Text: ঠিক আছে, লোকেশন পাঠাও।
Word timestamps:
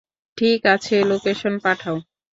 ঠিক 0.37 0.61
আছে, 0.65 0.95
লোকেশন 1.03 1.53
পাঠাও। 1.63 1.97